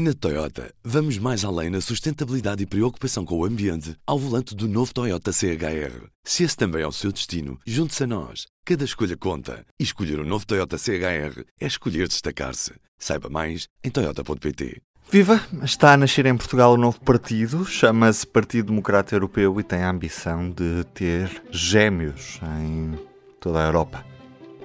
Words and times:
Na 0.00 0.14
Toyota, 0.14 0.72
vamos 0.84 1.18
mais 1.18 1.44
além 1.44 1.70
na 1.70 1.80
sustentabilidade 1.80 2.62
e 2.62 2.66
preocupação 2.66 3.24
com 3.24 3.36
o 3.36 3.44
ambiente 3.44 3.96
ao 4.06 4.16
volante 4.16 4.54
do 4.54 4.68
novo 4.68 4.94
Toyota 4.94 5.32
CHR. 5.32 6.06
Se 6.22 6.44
esse 6.44 6.56
também 6.56 6.82
é 6.82 6.86
o 6.86 6.92
seu 6.92 7.10
destino, 7.10 7.58
junte-se 7.66 8.04
a 8.04 8.06
nós. 8.06 8.46
Cada 8.64 8.84
escolha 8.84 9.16
conta. 9.16 9.66
E 9.76 9.82
escolher 9.82 10.20
o 10.20 10.22
um 10.22 10.24
novo 10.24 10.46
Toyota 10.46 10.78
CHR 10.78 11.42
é 11.60 11.66
escolher 11.66 12.06
destacar-se. 12.06 12.74
Saiba 12.96 13.28
mais 13.28 13.66
em 13.82 13.90
Toyota.pt. 13.90 14.80
Viva! 15.10 15.44
Está 15.64 15.94
a 15.94 15.96
nascer 15.96 16.26
em 16.26 16.36
Portugal 16.36 16.74
um 16.74 16.78
novo 16.78 17.00
partido, 17.00 17.66
chama-se 17.66 18.24
Partido 18.24 18.66
Democrata 18.66 19.16
Europeu 19.16 19.58
e 19.58 19.64
tem 19.64 19.82
a 19.82 19.90
ambição 19.90 20.48
de 20.48 20.84
ter 20.94 21.42
gêmeos 21.50 22.38
em 22.62 22.96
toda 23.40 23.64
a 23.64 23.66
Europa. 23.66 24.17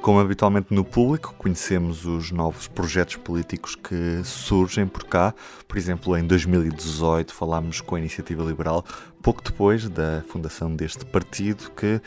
Como 0.04 0.20
habitualmente 0.20 0.74
no 0.74 0.84
público, 0.84 1.34
conhecemos 1.38 2.06
os 2.06 2.30
novos 2.30 2.68
projetos 2.68 3.16
políticos 3.16 3.74
que 3.74 4.22
surgem 4.26 4.86
por 4.86 5.06
cá. 5.06 5.34
Por 5.66 5.78
exemplo, 5.78 6.18
em 6.18 6.28
2018 6.28 7.34
falámos 7.34 7.80
com 7.80 7.96
a 7.96 8.00
Iniciativa 8.00 8.44
Liberal, 8.44 8.84
pouco 9.22 9.41
depois 9.41 9.88
da 9.88 10.22
fundação 10.27 10.76
deste 10.76 11.05
partido 11.05 11.72
que 11.72 12.02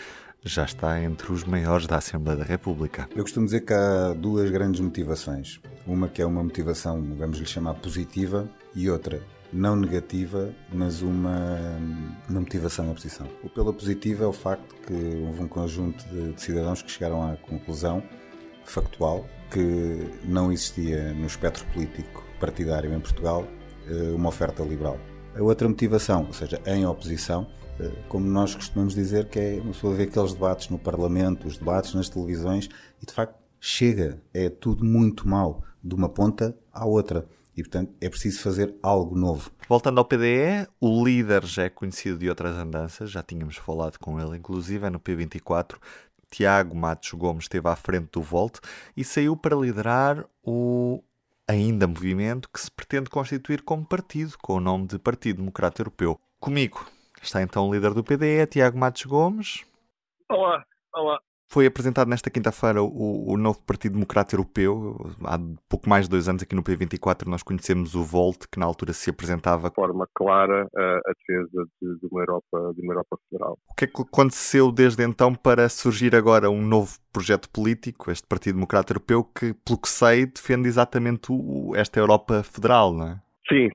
já 0.45 0.67
está 0.67 1.01
entre 1.03 1.33
os 1.33 1.43
maiores 1.45 1.87
da 1.87 1.97
Assembleia 1.97 2.39
da 2.39 2.45
República. 2.45 3.09
Eu 3.17 3.23
costumo 3.23 3.47
dizer 3.47 3.63
que 3.63 3.73
há 3.73 4.13
duas 4.13 4.51
grandes 4.51 4.83
motivações. 4.83 5.59
Uma 5.87 6.07
que 6.07 6.21
é 6.21 6.27
uma 6.27 6.45
motivação, 6.45 7.03
vamos 7.17 7.39
lhe 7.39 7.47
chamar 7.47 7.77
positiva, 7.77 8.47
e 8.75 8.91
outra 8.91 9.23
não 9.53 9.77
negativa, 9.77 10.53
mas 10.73 11.03
uma, 11.03 11.59
uma 12.29 12.41
motivação 12.41 12.87
e 12.87 12.91
oposição. 12.91 13.27
O 13.43 13.49
pela 13.49 13.73
positiva 13.73 14.25
é 14.25 14.27
o 14.27 14.33
facto 14.33 14.75
que 14.87 14.95
houve 15.27 15.43
um 15.43 15.49
conjunto 15.49 16.05
de, 16.09 16.33
de 16.33 16.41
cidadãos 16.41 16.83
que 16.83 16.91
chegaram 16.91 17.23
à 17.23 17.37
conclusão 17.37 18.03
factual 18.65 19.25
que 19.51 20.11
não 20.25 20.51
existia 20.51 21.13
no 21.15 21.27
espectro 21.27 21.65
político 21.73 22.25
partidário 22.41 22.93
em 22.93 23.01
Portugal 23.01 23.47
eh, 23.89 24.13
uma 24.15 24.29
oferta 24.29 24.63
liberal. 24.63 24.99
A 25.37 25.43
outra 25.43 25.69
motivação, 25.69 26.27
ou 26.27 26.33
seja, 26.33 26.61
em 26.67 26.85
oposição, 26.85 27.47
eh, 27.79 27.91
como 28.09 28.27
nós 28.27 28.55
costumamos 28.55 28.95
dizer, 28.95 29.29
que 29.29 29.39
é 29.39 29.61
uma 29.63 29.73
pessoa 29.73 29.95
ver 29.95 30.05
aqueles 30.05 30.33
debates 30.33 30.69
no 30.69 30.79
Parlamento, 30.79 31.47
os 31.47 31.57
debates 31.57 31.95
nas 31.95 32.09
televisões, 32.09 32.69
e 33.01 33.07
de 33.07 33.13
facto 33.13 33.37
chega, 33.61 34.21
é 34.35 34.49
tudo 34.49 34.85
muito 34.85 35.29
mal, 35.29 35.63
de 35.83 35.95
uma 35.95 36.09
ponta 36.09 36.57
à 36.73 36.85
outra 36.85 37.27
e, 37.57 37.63
portanto, 37.63 37.95
é 38.01 38.09
preciso 38.09 38.43
fazer 38.43 38.75
algo 38.83 39.17
novo. 39.17 39.51
Voltando 39.69 39.99
ao 39.99 40.05
PDE, 40.05 40.69
o 40.81 41.05
líder 41.05 41.45
já 41.47 41.65
é 41.65 41.71
conhecido 41.71 42.19
de 42.19 42.29
outras 42.29 42.57
andanças, 42.57 43.11
já 43.11 43.23
tínhamos 43.23 43.57
falado 43.57 43.99
com 43.99 44.21
ele, 44.21 44.37
inclusive 44.37 44.87
é 44.87 44.91
no 44.91 45.01
P24. 45.01 45.79
Tiago 46.31 46.77
Matos 46.77 47.13
Gomes 47.13 47.45
esteve 47.45 47.69
à 47.69 47.77
frente 47.77 48.11
do 48.13 48.21
Volt 48.21 48.59
e 48.97 49.03
saiu 49.03 49.37
para 49.37 49.57
liderar 49.57 50.27
o 50.45 51.03
ainda 51.49 51.87
movimento 51.87 52.51
que 52.51 52.61
se 52.61 52.71
pretende 52.71 53.09
constituir 53.09 53.63
como 53.63 53.87
partido, 53.87 54.37
com 54.43 54.55
o 54.55 54.61
nome 54.61 54.87
de 54.87 54.99
Partido 54.99 55.39
Democrata 55.39 55.81
Europeu. 55.81 56.21
Comigo 56.39 56.85
está 57.23 57.43
então 57.43 57.69
o 57.69 57.75
líder 57.75 57.95
do 57.95 58.05
PDE, 58.05 58.47
Tiago 58.49 58.79
Matos 58.79 59.05
Gomes. 59.05 59.65
Olá, 60.29 60.65
olá. 60.93 61.21
Foi 61.49 61.65
apresentado 61.65 62.09
nesta 62.09 62.29
quinta-feira 62.29 62.83
o, 62.83 63.33
o, 63.33 63.37
novo 63.37 63.63
Partido 63.65 63.93
Democrata 63.93 64.35
Europeu. 64.35 64.97
Há 65.25 65.39
pouco 65.69 65.89
mais 65.89 66.07
de 66.07 66.11
dois 66.11 66.29
anos, 66.29 66.43
aqui 66.43 66.57
no 66.57 66.63
P24, 66.63 67.27
nós 67.27 67.43
conhecemos 67.43 67.95
o 67.95 68.03
Volt, 68.03 68.47
que 68.51 68.59
na 68.59 68.67
altura 68.67 68.93
se 68.93 69.11
apresentava. 69.11 69.69
De 69.69 69.75
forma 69.75 70.09
clara, 70.13 70.69
a, 70.77 70.83
a 70.83 71.13
defesa 71.17 71.69
de, 71.81 71.99
de, 72.01 72.07
uma 72.11 72.23
Europa, 72.23 72.73
de 72.75 72.83
uma 72.83 72.95
Europa 72.95 73.17
federal. 73.31 73.59
O 73.71 73.75
que 73.75 73.85
é 73.85 73.87
que 73.87 74.03
aconteceu 74.03 74.73
desde 74.73 75.05
então 75.05 75.35
para 75.35 75.69
surgir 75.69 76.17
agora 76.17 76.51
um 76.51 76.63
novo 76.63 76.99
projeto 77.13 77.49
político, 77.49 78.11
este 78.11 78.27
Partido 78.27 78.55
Democrata 78.57 78.93
Europeu, 78.93 79.23
que, 79.23 79.55
pelo 79.65 79.81
que 79.81 79.89
sei, 79.89 80.27
defende 80.27 80.67
exatamente 80.67 81.29
o, 81.31 81.75
esta 81.77 82.01
Europa 82.01 82.43
federal, 82.43 82.93
não 82.93 83.07
é? 83.07 83.21
Sim, 83.49 83.71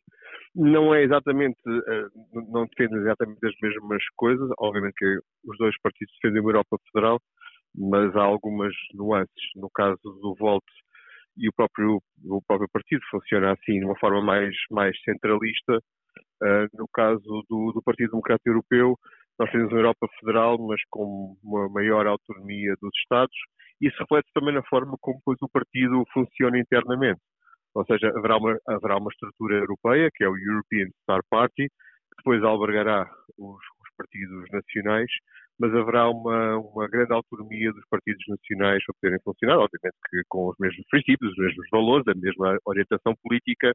não 0.54 0.94
é 0.94 1.04
exatamente, 1.04 1.58
eh, 1.66 2.08
não 2.50 2.66
defende 2.66 2.98
exatamente 3.00 3.40
as 3.46 3.54
mesmas 3.62 4.04
coisas. 4.18 4.50
Obviamente 4.60 4.96
que 4.98 5.20
os 5.46 5.58
dois 5.58 5.74
partidos 5.82 6.14
defendem 6.22 6.42
uma 6.42 6.52
Europa 6.52 6.78
federal, 6.92 7.20
mas 7.76 8.16
há 8.16 8.24
algumas 8.24 8.74
nuances. 8.94 9.44
No 9.56 9.70
caso 9.70 10.00
do 10.04 10.36
Volt 10.36 10.64
e 11.38 11.48
o 11.48 11.54
próprio, 11.54 12.02
o 12.26 12.42
próprio 12.42 12.70
partido 12.72 13.02
funciona 13.10 13.54
assim, 13.54 13.80
de 13.80 13.86
uma 13.86 13.98
forma 13.98 14.22
mais, 14.22 14.56
mais 14.70 14.96
centralista. 15.04 15.80
Uh, 16.44 16.68
no 16.74 16.88
caso 16.94 17.24
do, 17.50 17.72
do 17.74 17.82
Partido 17.84 18.12
Democrático 18.12 18.50
Europeu, 18.50 18.98
nós 19.40 19.50
temos 19.52 19.72
uma 19.72 19.80
Europa 19.80 20.08
federal, 20.20 20.58
mas 20.60 20.82
com 20.90 21.36
uma 21.44 21.70
maior 21.70 22.06
autonomia 22.08 22.76
dos 22.82 22.92
Estados. 23.02 23.36
Isso 23.80 23.98
reflete 24.00 24.30
também 24.34 24.54
na 24.54 24.64
forma 24.64 24.98
como 25.00 25.18
depois 25.18 25.38
o 25.42 25.50
partido 25.50 26.04
funciona 26.14 26.60
internamente. 26.60 27.22
Ou 27.74 27.86
seja, 27.86 28.12
haverá 28.16 28.38
uma, 28.38 28.58
haverá 28.68 28.98
uma 28.98 29.10
estrutura 29.10 29.56
europeia, 29.56 30.10
que 30.14 30.24
é 30.24 30.30
o 30.30 30.38
European 30.38 30.88
Star 31.04 31.22
Party, 31.30 31.68
que 31.70 32.18
depois 32.18 32.44
albergará 32.44 33.10
os, 33.38 33.56
os 33.56 33.96
partidos 33.98 34.46
nacionais, 34.52 35.10
mas 35.62 35.76
haverá 35.76 36.10
uma, 36.10 36.58
uma 36.58 36.88
grande 36.88 37.14
autonomia 37.14 37.72
dos 37.72 37.86
partidos 37.88 38.24
nacionais 38.28 38.84
para 38.84 38.96
poderem 39.00 39.20
funcionar, 39.24 39.60
obviamente 39.60 39.96
que 40.10 40.22
com 40.28 40.50
os 40.50 40.56
mesmos 40.60 40.84
princípios, 40.90 41.32
os 41.32 41.38
mesmos 41.38 41.68
valores, 41.72 42.08
a 42.08 42.16
mesma 42.16 42.58
orientação 42.66 43.14
política, 43.22 43.72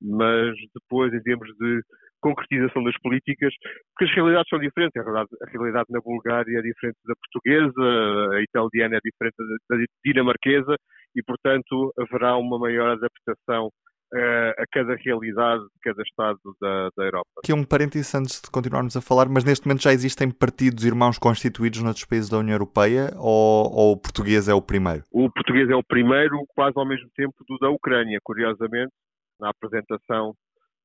mas 0.00 0.56
depois, 0.74 1.12
em 1.12 1.22
termos 1.22 1.48
de 1.58 1.82
concretização 2.22 2.82
das 2.82 2.96
políticas, 3.02 3.52
porque 3.92 4.10
as 4.10 4.14
realidades 4.14 4.48
são 4.48 4.58
diferentes. 4.58 4.96
A 4.96 5.04
realidade, 5.04 5.28
a 5.42 5.50
realidade 5.50 5.86
na 5.90 6.00
Bulgária 6.00 6.58
é 6.58 6.62
diferente 6.62 6.96
da 7.04 7.14
portuguesa, 7.14 8.34
a 8.34 8.40
italiana 8.40 8.96
é 8.96 9.00
diferente 9.04 9.36
da 9.68 9.76
dinamarquesa, 10.04 10.74
e, 11.14 11.22
portanto, 11.22 11.92
haverá 11.98 12.36
uma 12.38 12.58
maior 12.58 12.92
adaptação 12.92 13.70
a 14.14 14.64
cada 14.72 14.94
realidade 14.94 15.62
de 15.64 15.80
cada 15.82 16.02
Estado 16.02 16.38
da, 16.60 16.88
da 16.96 17.04
Europa. 17.04 17.28
Aqui 17.38 17.52
um 17.52 17.64
parênteses 17.64 18.14
antes 18.14 18.40
de 18.40 18.50
continuarmos 18.50 18.96
a 18.96 19.00
falar, 19.00 19.28
mas 19.28 19.44
neste 19.44 19.66
momento 19.66 19.82
já 19.82 19.92
existem 19.92 20.30
partidos 20.30 20.84
irmãos 20.84 21.18
constituídos 21.18 21.82
noutros 21.82 22.04
países 22.04 22.30
da 22.30 22.38
União 22.38 22.54
Europeia 22.54 23.10
ou, 23.16 23.72
ou 23.72 23.92
o 23.92 23.96
português 23.96 24.48
é 24.48 24.54
o 24.54 24.62
primeiro? 24.62 25.02
O 25.10 25.30
português 25.30 25.68
é 25.68 25.74
o 25.74 25.82
primeiro, 25.82 26.38
quase 26.54 26.78
ao 26.78 26.86
mesmo 26.86 27.08
tempo 27.16 27.34
do 27.48 27.58
da 27.58 27.68
Ucrânia, 27.68 28.18
curiosamente, 28.22 28.92
na 29.40 29.50
apresentação 29.50 30.34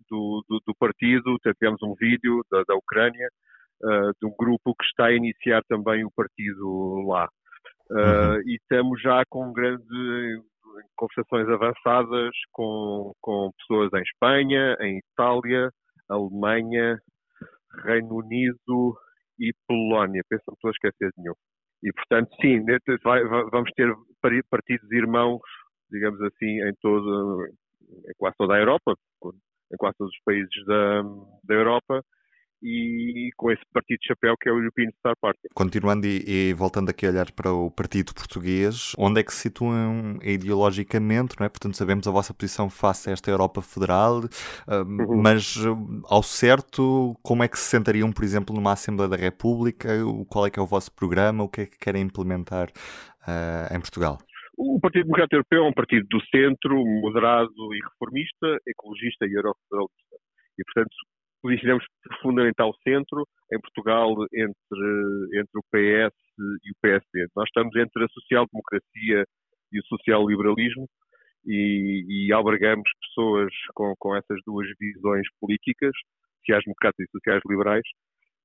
do, 0.10 0.44
do, 0.50 0.60
do 0.68 0.76
partido, 0.76 1.38
tivemos 1.40 1.81
um 1.84 1.94
vídeo 1.96 2.44
da, 2.52 2.64
da 2.68 2.76
Ucrânia, 2.76 3.30
uh, 3.84 4.12
de 4.20 4.26
um 4.26 4.36
grupo 4.38 4.76
que 4.76 4.86
está 4.86 5.06
a 5.06 5.14
iniciar 5.14 5.64
também 5.70 6.04
o 6.04 6.12
partido 6.12 7.08
lá. 7.08 7.30
Uh, 7.90 7.96
uhum. 7.96 8.42
E 8.46 8.56
estamos 8.56 9.02
já 9.02 9.24
com 9.30 9.50
um 9.50 9.54
grande 9.54 10.42
conversações 10.96 11.48
avançadas 11.50 12.32
com, 12.52 13.14
com 13.22 13.52
pessoas 13.58 13.90
em 13.94 14.02
Espanha, 14.02 14.78
em 14.80 15.00
Itália, 15.00 15.70
Alemanha, 16.09 17.00
Reino 17.84 18.16
Unido 18.16 18.98
e 19.40 19.54
Polónia. 19.68 20.24
Penso-me 20.30 20.54
estou 20.56 20.70
a 20.70 20.72
esquecer 20.72 21.10
de 21.10 21.24
nenhum. 21.24 21.36
E, 21.84 21.92
portanto, 21.94 22.30
sim, 22.42 22.64
vamos 23.52 23.72
ter 23.76 23.92
partidos 24.50 24.92
irmãos, 24.92 25.42
digamos 25.90 26.22
assim, 26.22 26.62
em, 26.62 26.74
todo, 26.80 27.46
em 27.48 28.14
quase 28.18 28.36
toda 28.38 28.56
a 28.56 28.60
Europa, 28.60 28.94
em 29.26 29.78
quase 29.78 29.98
todos 29.98 30.14
os 30.14 30.24
países 30.24 30.66
da, 30.66 31.02
da 31.44 31.56
Europa, 31.56 32.04
e 32.62 33.30
com 33.36 33.52
esse 33.52 33.64
partido 33.74 34.00
de 34.00 34.08
chapéu 34.08 34.36
que 34.40 34.48
é 34.48 34.52
o 34.52 34.58
European 34.58 34.90
Star 35.00 35.16
Party. 35.20 35.48
Continuando 35.54 36.06
e, 36.06 36.24
e, 36.28 36.54
voltando 36.54 36.90
aqui 36.90 37.06
a 37.06 37.10
olhar 37.10 37.32
para 37.32 37.52
o 37.52 37.72
partido 37.72 38.14
português, 38.14 38.94
onde 38.98 39.20
é 39.20 39.24
que 39.24 39.34
se 39.34 39.42
situam 39.42 40.20
ideologicamente, 40.22 41.36
não 41.40 41.46
é? 41.46 41.50
Portanto, 41.50 41.76
sabemos 41.76 42.08
a 42.08 42.12
vossa 42.12 42.34
posição 42.34 42.70
face 42.70 43.10
a 43.10 43.14
esta 43.14 43.32
Europa 43.32 43.62
Federal, 43.62 44.20
uh, 44.20 44.30
uhum. 44.86 45.22
mas 45.22 45.56
uh, 45.58 45.76
ao 46.06 46.22
certo, 46.22 47.16
como 47.24 47.44
é 47.44 47.48
que 47.48 47.58
se 47.58 47.70
sentariam, 47.70 48.12
por 48.12 48.24
exemplo, 48.24 48.56
numa 48.56 48.74
Assembleia 48.74 49.10
da 49.10 49.18
República? 49.18 49.90
Qual 50.30 50.46
é 50.46 50.50
que 50.50 50.60
é 50.60 50.62
o 50.62 50.68
vosso 50.68 50.92
programa? 50.94 51.44
O 51.44 51.50
que 51.50 51.62
é 51.62 51.66
que 51.66 51.78
querem 51.78 52.04
implementar 52.04 52.70
uh, 52.70 53.76
em 53.76 53.80
Portugal? 53.80 54.20
O 54.58 54.80
Partido 54.80 55.06
Democrático 55.06 55.38
Europeu 55.38 55.66
é 55.66 55.68
um 55.68 55.74
partido 55.74 56.06
do 56.08 56.22
centro, 56.26 56.76
moderado 57.02 57.52
e 57.74 57.80
reformista, 57.84 58.60
ecologista 58.68 59.26
e 59.26 59.34
eurofederalista. 59.34 60.16
E, 60.60 60.64
portanto, 60.64 60.96
posicionamos 61.42 61.86
profundamente 62.04 62.62
ao 62.62 62.74
centro, 62.84 63.28
em 63.52 63.60
Portugal, 63.60 64.16
entre, 64.34 65.40
entre 65.40 65.58
o 65.58 65.64
PS 65.72 66.16
e 66.64 66.72
o 66.72 66.76
PSD. 66.82 67.28
Nós 67.36 67.48
estamos 67.48 67.76
entre 67.76 68.06
a 68.06 68.08
social-democracia 68.08 69.26
e 69.72 69.80
o 69.80 69.86
social-liberalismo 69.86 70.88
e, 71.46 72.28
e 72.28 72.34
albergamos 72.34 72.90
pessoas 73.02 73.52
com, 73.74 73.94
com 73.98 74.16
essas 74.16 74.40
duas 74.46 74.68
visões 74.80 75.28
políticas, 75.40 75.92
sociais-democratas 76.40 77.06
e 77.06 77.12
sociais-liberais, 77.12 77.86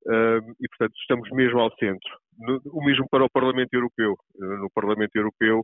uh, 0.06 0.54
e, 0.60 0.68
portanto, 0.68 0.94
estamos 1.00 1.30
mesmo 1.30 1.60
ao 1.60 1.74
centro. 1.76 2.10
No, 2.38 2.60
o 2.66 2.84
mesmo 2.84 3.06
para 3.10 3.24
o 3.24 3.30
Parlamento 3.30 3.72
Europeu. 3.74 4.16
No 4.38 4.70
Parlamento 4.74 5.16
Europeu, 5.16 5.60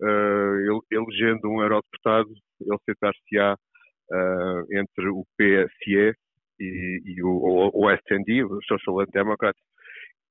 uh, 0.00 0.82
elegendo 0.90 1.48
um 1.48 1.62
eurodeputado, 1.62 2.30
ele 2.60 2.78
sentar-se-á 2.84 3.54
uh, 3.54 4.78
entre 4.78 5.08
o 5.08 5.24
PSE 5.36 6.14
e, 6.62 7.02
e 7.04 7.22
o, 7.22 7.70
o 7.74 7.90
SND, 7.90 8.44
o 8.44 8.60
Social 8.62 9.06
Democrats, 9.12 9.60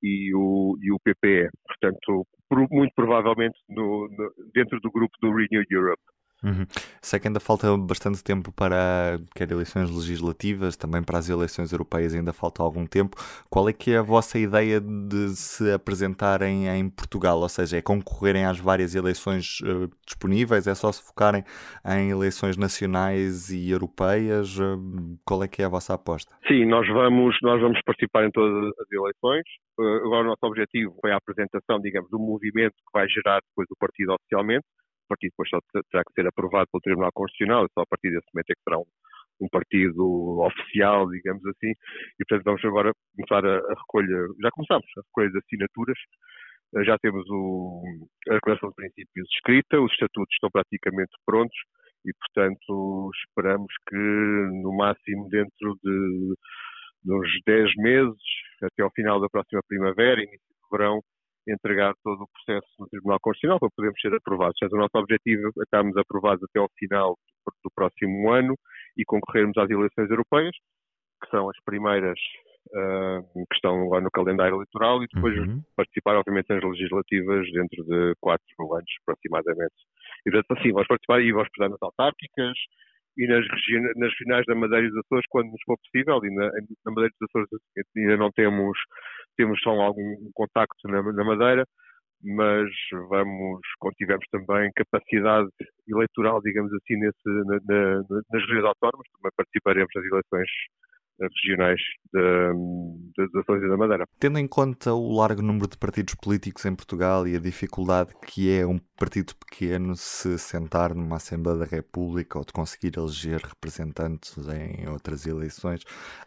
e 0.02 0.34
o, 0.34 0.78
e 0.82 0.92
o 0.92 1.00
PPE. 1.00 1.50
Portanto, 1.66 2.26
muito 2.72 2.94
provavelmente 2.96 3.58
no, 3.70 4.08
no, 4.10 4.32
dentro 4.54 4.80
do 4.80 4.92
grupo 4.92 5.14
do 5.22 5.30
Renew 5.30 5.64
Europe. 5.70 6.02
Uhum. 6.44 6.66
Sei 7.02 7.20
que 7.20 7.28
ainda 7.28 7.40
falta 7.40 7.78
bastante 7.78 8.24
tempo 8.24 8.52
para 8.52 9.20
quer 9.36 9.52
eleições 9.52 9.92
legislativas, 9.92 10.76
também 10.76 11.04
para 11.04 11.20
as 11.20 11.30
eleições 11.30 11.72
europeias 11.72 12.16
ainda 12.16 12.34
falta 12.34 12.64
algum 12.64 12.86
tempo. 12.86 13.16
Qual 13.50 13.70
é 13.70 13.74
que 13.74 13.92
é 13.92 13.98
a 13.98 14.02
vossa 14.02 14.40
ideia 14.40 14.82
de 14.82 15.30
se 15.36 15.72
apresentarem 15.72 16.68
em 16.68 16.90
Portugal? 16.90 17.40
Ou 17.40 17.50
seja, 17.50 17.78
é 17.78 17.82
concorrerem 17.82 18.46
às 18.46 18.58
várias 18.58 18.96
eleições 18.96 19.60
uh, 19.62 19.90
disponíveis? 20.06 20.66
É 20.66 20.74
só 20.74 20.92
se 20.92 21.04
focarem 21.04 21.44
em 21.86 22.10
eleições 22.10 22.58
nacionais 22.58 23.52
e 23.52 23.70
europeias? 23.70 24.58
Uh, 24.58 25.20
qual 25.24 25.44
é 25.44 25.48
que 25.48 25.62
é 25.62 25.66
a 25.66 25.70
vossa 25.70 25.94
aposta? 25.94 26.36
Sim, 26.48 26.66
nós 26.66 26.88
vamos, 26.88 27.38
nós 27.44 27.62
vamos 27.62 27.80
participar 27.86 28.26
em 28.26 28.32
todas 28.32 28.72
as 28.80 28.92
eleições. 28.92 29.44
Uh, 29.78 30.08
agora 30.08 30.22
o 30.24 30.30
nosso 30.30 30.44
objetivo 30.44 30.96
foi 31.00 31.12
a 31.12 31.18
apresentação, 31.18 31.80
digamos, 31.80 32.10
do 32.10 32.18
movimento 32.18 32.74
que 32.74 32.92
vai 32.92 33.08
gerar 33.08 33.42
depois 33.42 33.68
o 33.70 33.78
partido 33.80 34.14
oficialmente 34.14 34.66
partido 35.12 35.32
depois 35.32 35.50
só 35.50 35.60
terá 35.92 36.04
que 36.04 36.14
ser 36.14 36.28
aprovado 36.28 36.68
pelo 36.72 36.82
Tribunal 36.82 37.12
Constitucional, 37.14 37.68
só 37.74 37.82
a 37.82 37.86
partir 37.86 38.12
desse 38.12 38.28
momento 38.34 38.52
é 38.52 38.56
que 38.56 38.64
será 38.64 38.80
um, 38.80 38.92
um 39.42 39.50
partido 39.50 40.40
oficial, 40.42 41.10
digamos 41.10 41.46
assim, 41.46 41.72
e 41.72 42.26
portanto 42.26 42.46
vamos 42.46 42.64
agora 42.66 42.92
começar 43.16 43.44
a, 43.46 43.58
a 43.58 43.76
recolha, 43.76 44.18
já 44.42 44.50
começamos 44.52 44.88
a 44.98 45.02
recolha 45.02 45.32
de 45.32 45.38
assinaturas, 45.40 46.00
eh, 46.76 46.84
já 46.86 46.98
temos 47.00 47.26
o, 47.30 47.84
a 48.30 48.34
declaração 48.36 48.70
de 48.70 48.76
princípios 48.76 49.28
escrita, 49.36 49.82
os 49.82 49.92
estatutos 49.92 50.34
estão 50.34 50.50
praticamente 50.50 51.12
prontos 51.26 51.58
e, 52.06 52.12
portanto, 52.14 53.12
esperamos 53.28 53.74
que 53.88 53.98
no 54.64 54.76
máximo 54.76 55.30
dentro 55.30 55.78
de, 55.84 56.36
de 57.04 57.14
uns 57.14 57.30
10 57.46 57.76
meses, 57.78 58.24
até 58.64 58.84
ao 58.84 58.92
final 58.92 59.20
da 59.20 59.30
próxima 59.30 59.62
primavera, 59.68 60.22
início 60.22 60.40
de 60.40 60.78
verão, 60.78 61.02
entregar 61.48 61.94
todo 62.04 62.24
o 62.24 62.28
processo 62.28 62.68
no 62.80 62.88
Tribunal 62.88 63.20
Constitucional 63.22 63.60
para 63.60 63.70
podermos 63.76 64.02
ser 64.02 64.14
aprovados. 64.14 64.56
Portanto, 64.60 64.78
o 64.78 64.82
nosso 64.82 64.98
objetivo 64.98 65.48
é 65.48 65.64
estarmos 65.64 65.98
aprovados 65.98 66.44
até 66.44 66.60
ao 66.60 66.70
final 66.78 67.18
do 67.64 67.72
próximo 67.74 68.32
ano 68.32 68.56
e 68.98 69.04
concorrermos 69.06 69.58
às 69.58 69.70
eleições 69.70 70.10
europeias, 70.10 70.56
que 71.24 71.30
são 71.30 71.50
as 71.50 71.58
primeiras 71.66 72.20
uh, 72.70 73.46
que 73.48 73.56
estão 73.56 73.90
lá 73.90 74.02
no 74.02 74.12
calendário 74.12 74.56
eleitoral, 74.56 75.04
e 75.04 75.08
depois 75.12 75.38
uhum. 75.38 75.62
participar, 75.76 76.16
obviamente, 76.16 76.50
nas 76.50 76.64
legislativas 76.64 77.52
dentro 77.52 77.84
de 77.86 78.14
quatro 78.20 78.74
anos, 78.74 78.92
aproximadamente. 79.02 79.76
E, 80.26 80.32
portanto, 80.32 80.60
assim, 80.60 80.72
vamos 80.72 80.88
participar 80.88 81.22
e 81.22 81.32
vamos 81.32 81.50
precisar 81.50 81.70
nas 81.70 81.82
autárquicas 81.82 82.58
e 83.18 83.28
nas, 83.28 83.46
nas 83.98 84.14
finais 84.14 84.46
da 84.46 84.56
Madeira 84.56 84.88
dos 84.88 84.98
Açores, 85.00 85.26
quando 85.30 85.52
nos 85.52 85.62
for 85.66 85.78
possível, 85.78 86.20
e 86.24 86.34
na, 86.34 86.46
na 86.86 86.92
Madeira 86.92 87.14
dos 87.20 87.30
Açores 87.30 87.50
ainda 87.98 88.18
não 88.18 88.32
temos 88.32 88.78
temos 89.38 89.60
só 89.62 89.72
algum 89.72 90.16
contacto 90.34 90.88
na, 90.88 91.02
na 91.02 91.24
Madeira, 91.24 91.66
mas 92.24 92.70
vamos, 93.10 93.62
quando 93.80 93.96
tivermos 93.96 94.26
também 94.32 94.72
capacidade 94.76 95.50
eleitoral, 95.88 96.42
digamos 96.42 96.72
assim, 96.74 96.96
nesse, 96.98 97.30
na, 97.46 97.60
na, 97.66 97.96
nas 98.10 98.42
regiões 98.42 98.66
autónomas, 98.66 99.08
também 99.14 99.32
participaremos 99.36 99.90
das 99.94 100.06
eleições 100.06 100.50
regionais 101.20 101.82
das 102.14 103.36
Açores 103.36 103.64
e 103.64 103.70
da 103.70 103.78
Madeira. 103.78 104.06
Tendo 104.20 104.38
em 104.40 104.48
conta 104.48 104.94
o 104.94 105.16
largo 105.16 105.42
número 105.42 105.68
de 105.68 105.78
partidos 105.78 106.16
políticos 106.16 106.66
em 106.66 106.76
Portugal 106.76 107.28
e 107.28 107.36
a 107.36 107.40
dificuldade 107.40 108.14
que 108.26 108.52
é 108.52 108.66
um 108.66 108.80
partido 108.98 109.34
pequeno 109.36 109.96
se 109.96 110.38
sentar 110.38 110.94
numa 110.94 111.16
Assembleia 111.16 111.60
da 111.60 111.66
República 111.66 112.38
ou 112.38 112.46
de 112.46 112.52
conseguir 112.52 112.98
eleger 112.98 113.42
representantes 113.42 114.36
em 114.48 114.88
outras 114.90 115.26
eleições, 115.26 115.84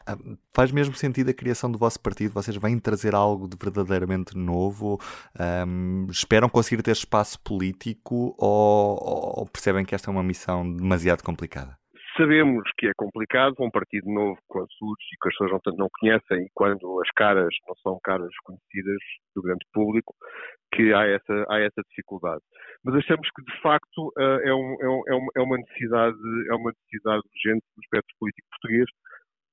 ah, 0.07 0.19
faz 0.53 0.73
mesmo 0.73 0.95
sentido 0.95 1.31
a 1.31 1.35
criação 1.35 1.71
do 1.71 1.79
vosso 1.79 2.01
partido? 2.01 2.33
Vocês 2.33 2.57
vêm 2.57 2.79
trazer 2.79 3.15
algo 3.15 3.49
de 3.49 3.57
verdadeiramente 3.61 4.37
novo? 4.37 4.99
Um, 5.67 6.07
esperam 6.11 6.49
conseguir 6.49 6.83
ter 6.83 6.93
espaço 6.93 7.39
político 7.41 8.35
ou, 8.39 9.39
ou 9.39 9.47
percebem 9.47 9.85
que 9.85 9.95
esta 9.95 10.11
é 10.11 10.13
uma 10.13 10.23
missão 10.23 10.69
demasiado 10.75 11.23
complicada? 11.23 11.77
Sabemos 12.17 12.63
que 12.79 12.87
é 12.87 12.93
complicado, 12.97 13.57
um 13.59 13.71
partido 13.71 14.09
novo 14.09 14.39
quando 14.47 14.71
surge 14.73 15.03
e 15.13 15.17
que 15.21 15.29
as 15.29 15.35
pessoas 15.35 15.51
não, 15.67 15.77
não 15.77 15.89
conhecem 15.99 16.45
e 16.45 16.51
quando 16.55 17.01
as 17.01 17.11
caras 17.11 17.53
não 17.67 17.75
são 17.77 17.99
caras 18.05 18.31
conhecidas 18.45 18.99
do 19.35 19.43
grande 19.43 19.67
público, 19.73 20.15
que 20.73 20.93
há 20.93 21.07
essa, 21.07 21.47
há 21.49 21.59
essa 21.59 21.83
dificuldade. 21.89 22.41
Mas 22.85 22.95
achamos 22.97 23.29
que, 23.35 23.43
de 23.43 23.61
facto, 23.61 24.13
eh, 24.17 24.49
é, 24.49 24.55
um, 24.55 24.77
é, 24.81 25.15
um, 25.15 25.27
é 25.37 25.41
uma 25.41 25.57
necessidade, 25.57 26.17
é 26.51 26.55
uma 26.55 26.71
necessidade 26.71 27.23
urgente 27.27 27.67
do 27.75 27.83
espectro 27.83 28.15
político 28.21 28.49
português, 28.51 28.87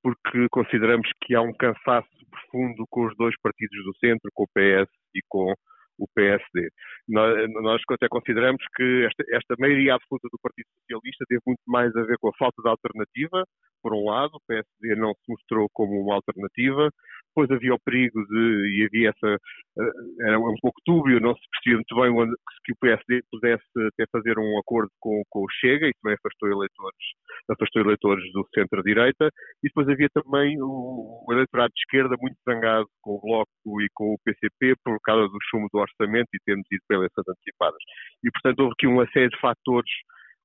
porque 0.03 0.47
consideramos 0.51 1.09
que 1.23 1.33
há 1.33 1.41
um 1.41 1.53
cansaço 1.53 2.09
profundo 2.29 2.85
com 2.89 3.07
os 3.07 3.15
dois 3.17 3.35
partidos 3.41 3.83
do 3.85 3.95
centro, 3.97 4.29
com 4.33 4.43
o 4.43 4.47
PS 4.47 4.89
e 5.15 5.21
com 5.27 5.53
o 6.01 6.07
PSD. 6.15 6.69
Nós, 7.07 7.49
nós 7.61 7.81
até 7.91 8.07
consideramos 8.09 8.63
que 8.75 9.05
esta, 9.05 9.23
esta 9.35 9.55
maioria 9.59 9.95
absoluta 9.95 10.27
do 10.31 10.39
Partido 10.41 10.65
Socialista 10.81 11.25
teve 11.27 11.41
muito 11.45 11.61
mais 11.67 11.95
a 11.95 12.03
ver 12.03 12.17
com 12.19 12.29
a 12.29 12.37
falta 12.37 12.61
de 12.61 12.69
alternativa, 12.69 13.45
por 13.81 13.93
um 13.93 14.05
lado, 14.05 14.31
o 14.35 14.41
PSD 14.47 14.95
não 14.95 15.13
se 15.13 15.21
mostrou 15.27 15.67
como 15.73 15.99
uma 16.01 16.15
alternativa, 16.15 16.89
depois 17.31 17.49
havia 17.49 17.73
o 17.73 17.79
perigo 17.79 18.23
de, 18.27 18.77
e 18.77 18.85
havia 18.85 19.09
essa, 19.09 19.37
eh, 19.79 20.27
era 20.27 20.39
um 20.39 20.55
pouco 20.61 20.79
túbio, 20.85 21.19
não 21.19 21.33
se 21.33 21.41
percebia 21.49 21.77
muito 21.77 21.95
bem 21.95 22.11
onde, 22.11 22.35
que 22.65 22.73
o 22.73 22.75
PSD 22.79 23.21
pudesse 23.31 23.63
até 23.87 24.05
fazer 24.11 24.37
um 24.37 24.59
acordo 24.59 24.91
com, 24.99 25.21
com 25.29 25.39
o 25.39 25.51
Chega, 25.59 25.87
e 25.87 25.93
também 26.01 26.17
afastou 26.19 26.49
eleitores, 26.49 27.05
afastou 27.49 27.81
eleitores 27.81 28.23
do 28.33 28.45
centro-direita, 28.53 29.29
e 29.63 29.67
depois 29.67 29.87
havia 29.87 30.09
também 30.13 30.61
o, 30.61 31.25
o, 31.27 31.33
eleitorado 31.33 31.71
de 31.73 31.81
esquerda 31.81 32.15
muito 32.19 32.37
zangado 32.47 32.87
com 33.01 33.15
o 33.15 33.21
Bloco 33.21 33.81
e 33.81 33.87
com 33.93 34.13
o 34.13 34.19
PCP 34.25 34.75
por 34.83 34.99
causa 35.03 35.27
do 35.27 35.37
chumbo 35.49 35.67
do 35.71 35.79
orçamento 35.79 36.29
e 36.33 36.39
termos 36.45 36.67
ido 36.71 36.83
para 36.87 36.97
eleições 36.97 37.27
antecipadas. 37.27 37.81
E, 38.23 38.31
portanto, 38.31 38.59
houve 38.59 38.73
aqui 38.73 38.87
uma 38.87 39.07
série 39.11 39.29
de 39.29 39.39
fatores 39.39 39.91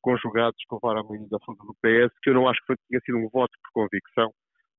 conjugados 0.00 0.56
que 0.68 0.74
levaram 0.74 1.00
a 1.00 1.28
da 1.28 1.38
força 1.44 1.62
do 1.66 1.74
PS, 1.82 2.14
que 2.22 2.30
eu 2.30 2.34
não 2.34 2.48
acho 2.48 2.60
que 2.60 2.66
foi, 2.66 2.76
tinha 2.88 3.00
sido 3.00 3.18
um 3.18 3.28
voto 3.28 3.50
por 3.64 3.82
convicção, 3.82 4.30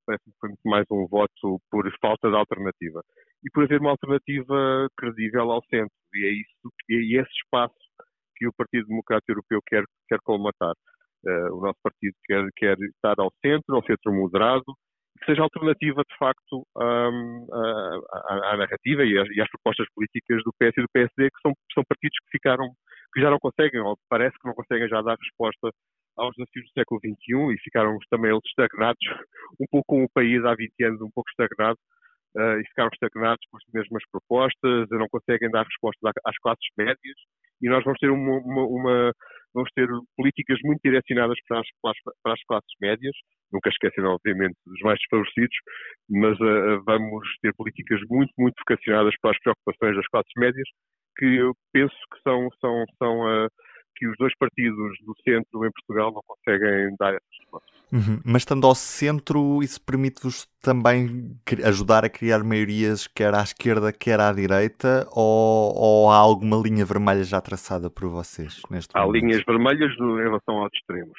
parece-me 0.07 0.31
que 0.31 0.39
foi 0.39 0.49
muito 0.49 0.63
mais 0.65 0.85
um 0.89 1.05
voto 1.07 1.59
por 1.69 1.85
falta 1.99 2.29
de 2.29 2.35
alternativa. 2.35 3.03
E 3.43 3.51
por 3.51 3.65
haver 3.65 3.81
uma 3.81 3.91
alternativa 3.91 4.87
credível 4.97 5.51
ao 5.51 5.61
centro. 5.65 5.93
E 6.15 6.25
é 6.25 6.31
isso, 6.31 6.73
e 6.89 7.17
é 7.17 7.21
esse 7.21 7.31
espaço 7.43 7.75
que 8.37 8.47
o 8.47 8.53
Partido 8.53 8.87
Democrático 8.87 9.31
Europeu 9.31 9.59
quer, 9.67 9.83
quer 10.07 10.19
colmatar. 10.23 10.73
Uh, 11.25 11.57
o 11.57 11.61
nosso 11.61 11.79
partido 11.83 12.15
quer, 12.25 12.47
quer 12.55 12.77
estar 12.79 13.15
ao 13.19 13.31
centro, 13.43 13.75
ao 13.75 13.83
centro 13.83 14.13
moderado, 14.13 14.63
que 15.19 15.25
seja 15.25 15.41
alternativa, 15.41 16.03
de 16.07 16.17
facto, 16.17 16.63
à, 16.77 17.09
à, 18.53 18.57
narrativa 18.57 19.03
e 19.03 19.17
às, 19.17 19.27
e 19.29 19.41
às, 19.41 19.49
propostas 19.49 19.87
políticas 19.93 20.41
do 20.43 20.53
PS 20.53 20.77
e 20.77 20.81
do 20.81 20.89
PSD, 20.93 21.29
que 21.31 21.41
são, 21.41 21.53
são 21.73 21.83
partidos 21.89 22.17
que 22.23 22.37
ficaram, 22.37 22.69
que 23.13 23.19
já 23.19 23.29
não 23.31 23.39
conseguem, 23.39 23.81
ou 23.81 23.97
parece 24.07 24.37
que 24.39 24.47
não 24.47 24.53
conseguem 24.53 24.87
já 24.87 25.01
dar 25.01 25.17
resposta 25.19 25.71
aos 26.17 26.35
desafios 26.35 26.65
do 26.65 26.71
século 26.73 26.99
XXI 26.99 27.53
e 27.53 27.59
ficaram 27.63 27.97
também 28.09 28.31
eles 28.31 28.43
estagnados, 28.47 28.99
um 29.59 29.65
pouco 29.69 29.85
como 29.87 30.05
o 30.05 30.09
país 30.13 30.43
há 30.45 30.55
20 30.55 30.83
anos, 30.83 31.01
um 31.01 31.11
pouco 31.11 31.29
estagnado, 31.29 31.77
uh, 32.35 32.59
e 32.59 32.67
ficaram 32.67 32.89
estagnados 32.91 33.45
com 33.49 33.57
as 33.57 33.63
mesmas 33.73 34.03
propostas, 34.11 34.87
não 34.91 35.07
conseguem 35.09 35.49
dar 35.49 35.63
respostas 35.63 36.11
às 36.25 36.37
classes 36.37 36.67
médias, 36.77 37.17
e 37.61 37.69
nós 37.69 37.83
vamos 37.83 37.99
ter 37.99 38.09
uma, 38.09 38.37
uma, 38.39 38.63
uma 38.67 39.13
vamos 39.53 39.69
ter 39.73 39.87
políticas 40.15 40.59
muito 40.63 40.81
direcionadas 40.83 41.37
para 41.47 41.59
as, 41.59 41.67
para 42.21 42.33
as, 42.33 42.43
classes 42.43 42.73
médias, 42.79 43.15
nunca 43.51 43.69
esquecendo, 43.69 44.09
obviamente, 44.09 44.55
dos 44.65 44.79
mais 44.81 44.99
desfavorecidos, 44.99 45.57
mas 46.09 46.39
uh, 46.39 46.83
vamos 46.85 47.27
ter 47.41 47.53
políticas 47.55 47.99
muito, 48.09 48.31
muito 48.37 48.55
vocacionadas 48.59 49.15
para 49.21 49.31
as 49.31 49.39
preocupações 49.39 49.95
das 49.95 50.07
classes 50.07 50.33
médias, 50.37 50.67
que 51.17 51.25
eu 51.25 51.53
penso 51.73 51.95
que 52.13 52.21
são, 52.21 52.47
são, 52.61 52.85
são 52.99 53.21
uh, 53.21 53.49
que 53.97 54.07
os 54.07 54.15
dois 54.17 54.33
partidos 54.37 54.97
do 55.05 55.13
centro 55.23 55.65
em 55.65 55.71
Portugal 55.71 56.11
não 56.13 56.21
conseguem 56.25 56.95
dar 56.99 57.13
essas 57.13 57.37
respostas. 57.41 57.77
Uhum. 57.91 58.21
Mas 58.23 58.41
estando 58.43 58.67
ao 58.67 58.75
centro, 58.75 59.63
isso 59.63 59.81
permite-vos 59.83 60.45
também 60.61 61.35
ajudar 61.65 62.05
a 62.05 62.09
criar 62.09 62.43
maiorias 62.43 63.07
quer 63.07 63.33
à 63.33 63.41
esquerda, 63.41 63.91
quer 63.91 64.19
à 64.19 64.31
direita, 64.31 65.07
ou, 65.11 65.73
ou 65.75 66.11
há 66.11 66.17
alguma 66.17 66.57
linha 66.57 66.85
vermelha 66.85 67.23
já 67.23 67.41
traçada 67.41 67.89
por 67.89 68.07
vocês 68.09 68.61
neste 68.69 68.91
há 68.93 69.01
momento? 69.01 69.17
Há 69.17 69.19
linhas 69.19 69.43
vermelhas 69.45 69.91
em 69.97 70.23
relação 70.23 70.57
aos 70.57 70.71
extremos. 70.73 71.17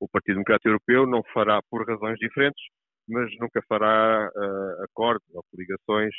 O 0.00 0.08
Partido 0.08 0.34
Democrático 0.34 0.68
Europeu 0.68 1.06
não 1.06 1.22
fará, 1.32 1.60
por 1.70 1.86
razões 1.86 2.18
diferentes, 2.18 2.62
mas 3.08 3.30
nunca 3.38 3.60
fará 3.68 4.28
uh, 4.34 4.84
acordos 4.84 5.26
ou 5.34 5.42
coligações 5.50 6.14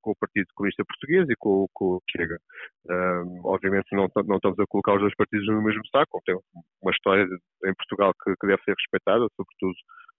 com 0.00 0.12
o 0.12 0.16
Partido 0.16 0.46
Comunista 0.54 0.84
Português 0.84 1.28
e 1.28 1.34
com, 1.38 1.66
com 1.72 1.96
o 1.96 2.02
Chega. 2.10 2.38
Um, 2.88 3.40
obviamente 3.44 3.86
não, 3.92 4.08
não, 4.26 4.36
estamos 4.36 4.58
a 4.58 4.66
colocar 4.68 4.94
os 4.94 5.00
dois 5.00 5.14
partidos 5.14 5.46
no 5.46 5.62
mesmo 5.62 5.82
saco, 5.90 6.20
tem 6.24 6.36
uma 6.82 6.92
história 6.92 7.24
em 7.24 7.74
Portugal 7.74 8.12
que, 8.22 8.34
que, 8.40 8.46
deve 8.46 8.62
ser 8.62 8.74
respeitada, 8.74 9.26
sobretudo 9.36 9.74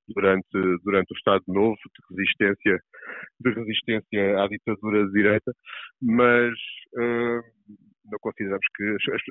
durante, 0.10 0.84
durante 0.84 1.14
o 1.14 1.18
Estado 1.18 1.44
Novo 1.48 1.76
de 1.76 2.16
resistência, 2.16 2.80
de 3.40 3.50
resistência 3.52 4.44
à 4.44 4.48
ditadura 4.48 5.06
de 5.06 5.12
direita, 5.12 5.52
mas 6.02 6.54
não 8.12 8.20
consideramos 8.20 8.66
que 8.76 8.84
as, 8.84 9.22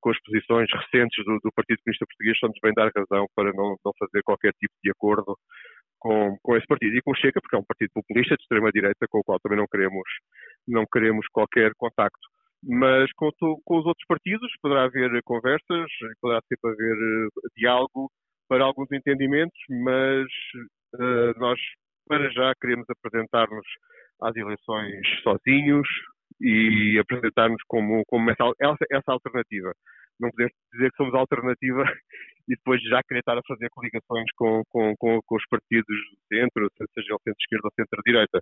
com 0.00 0.10
as 0.10 0.20
posições 0.22 0.68
recentes 0.72 1.24
do, 1.24 1.38
do 1.42 1.52
Partido 1.52 1.78
Comunista 1.82 2.06
Português 2.06 2.34
estamos 2.34 2.58
bem 2.62 2.72
dar 2.74 2.90
razão 2.94 3.26
para 3.34 3.52
não, 3.52 3.76
não 3.84 3.92
fazer 3.98 4.22
qualquer 4.22 4.52
tipo 4.54 4.74
de 4.82 4.90
acordo 4.90 5.36
com, 6.00 6.36
com 6.42 6.56
esse 6.56 6.66
partido 6.66 6.96
e 6.96 7.02
com 7.02 7.12
o 7.12 7.16
Chega, 7.16 7.40
porque 7.40 7.54
é 7.54 7.58
um 7.58 7.64
partido 7.64 7.90
populista 7.94 8.36
de 8.36 8.42
extrema-direita 8.42 9.06
com 9.08 9.20
o 9.20 9.24
qual 9.24 9.38
também 9.38 9.58
não 9.58 9.66
queremos, 9.70 10.08
não 10.66 10.84
queremos 10.90 11.26
qualquer 11.28 11.72
contacto. 11.76 12.26
mas 12.64 13.12
com, 13.12 13.30
com, 13.64 13.78
os 13.78 13.86
outros 13.86 14.06
partidos 14.08 14.50
poderá 14.62 14.84
haver 14.84 15.22
conversas, 15.24 15.86
poderá 16.20 16.40
sempre 16.48 16.70
haver 16.72 16.96
uh, 16.96 17.30
diálogo 17.56 18.10
para 18.48 18.64
alguns 18.64 18.90
entendimentos, 18.90 19.58
mas 19.68 20.26
uh, 20.94 21.38
nós, 21.38 21.60
para 22.08 22.28
já, 22.30 22.52
queremos 22.60 22.86
apresentar-nos 22.90 23.66
às 24.22 24.34
eleições 24.36 25.06
sozinhos 25.22 25.88
e 26.40 26.98
apresentar-nos 26.98 27.62
como, 27.68 28.02
como 28.06 28.30
essa, 28.30 28.44
essa, 28.60 28.84
essa, 28.90 29.12
alternativa. 29.12 29.72
Não 30.18 30.30
podemos 30.30 30.52
dizer 30.72 30.90
que 30.90 30.96
somos 30.96 31.14
alternativa 31.14 31.84
e 32.48 32.54
depois 32.56 32.80
já 32.82 33.02
querer 33.02 33.20
estar 33.20 33.36
a 33.36 33.42
fazer 33.46 33.68
coligações 33.70 34.26
com, 34.36 34.62
com, 34.68 34.94
com, 34.96 35.20
com 35.24 35.36
os 35.36 35.46
partidos 35.48 35.86
do 35.86 36.36
centro, 36.36 36.68
seja 36.76 37.14
o 37.14 37.20
centro-esquerda 37.24 37.68
ou 37.68 37.72
centro-direita. 37.74 38.40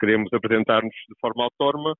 Queremos 0.00 0.32
apresentar-nos 0.32 0.94
de 1.08 1.14
forma 1.20 1.44
autónoma 1.44 1.94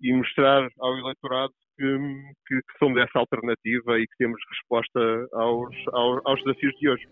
e 0.00 0.12
mostrar 0.12 0.68
ao 0.78 0.96
eleitorado 0.98 1.52
que, 1.76 1.98
que, 2.46 2.56
que, 2.56 2.78
somos 2.78 3.00
essa 3.00 3.18
alternativa 3.18 3.98
e 3.98 4.06
que 4.06 4.16
temos 4.18 4.40
resposta 4.50 5.00
aos, 5.32 5.74
aos, 5.92 6.20
aos 6.24 6.44
desafios 6.44 6.74
de 6.78 6.88
hoje. 6.88 7.08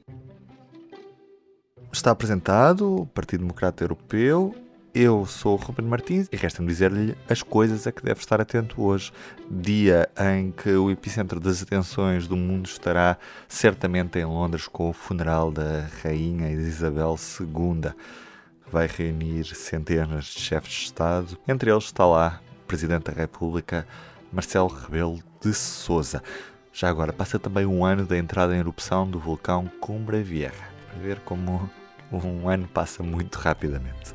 Está 1.92 2.10
apresentado 2.10 3.02
o 3.02 3.06
Partido 3.06 3.40
Democrata 3.40 3.84
Europeu. 3.84 4.54
Eu 4.98 5.26
sou 5.26 5.52
o 5.52 5.56
Ruben 5.56 5.84
Martins 5.84 6.26
e 6.32 6.36
resta-me 6.36 6.68
dizer-lhe 6.68 7.14
as 7.28 7.42
coisas 7.42 7.86
a 7.86 7.92
que 7.92 8.02
deve 8.02 8.18
estar 8.18 8.40
atento 8.40 8.80
hoje, 8.82 9.12
dia 9.50 10.08
em 10.34 10.50
que 10.50 10.70
o 10.70 10.90
epicentro 10.90 11.38
das 11.38 11.62
atenções 11.62 12.26
do 12.26 12.34
mundo 12.34 12.64
estará 12.64 13.18
certamente 13.46 14.18
em 14.18 14.24
Londres 14.24 14.66
com 14.66 14.88
o 14.88 14.94
funeral 14.94 15.52
da 15.52 15.86
Rainha 16.02 16.50
Isabel 16.50 17.14
II. 17.38 17.92
Vai 18.72 18.86
reunir 18.86 19.44
centenas 19.54 20.24
de 20.24 20.40
chefes 20.40 20.72
de 20.72 20.84
Estado, 20.86 21.38
entre 21.46 21.70
eles 21.70 21.84
está 21.84 22.06
lá 22.06 22.40
Presidente 22.66 23.10
da 23.10 23.12
República, 23.12 23.86
Marcelo 24.32 24.68
Rebelo 24.68 25.22
de 25.42 25.52
Sousa. 25.52 26.22
Já 26.72 26.88
agora 26.88 27.12
passa 27.12 27.38
também 27.38 27.66
um 27.66 27.84
ano 27.84 28.06
da 28.06 28.16
entrada 28.16 28.56
em 28.56 28.60
erupção 28.60 29.06
do 29.06 29.18
vulcão 29.18 29.70
Cumbra 29.78 30.22
Vieja, 30.22 30.54
para 30.88 30.98
ver 31.02 31.20
como 31.20 31.70
um 32.10 32.48
ano 32.48 32.66
passa 32.66 33.02
muito 33.02 33.36
rapidamente. 33.36 34.14